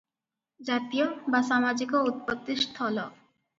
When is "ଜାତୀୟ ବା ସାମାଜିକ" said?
0.69-2.03